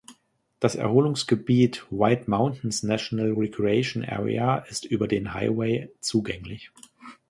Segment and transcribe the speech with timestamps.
[0.59, 6.71] Das Erholungsgebiet "White Mountains National Recreation Area" ist über den Highway zugänglich.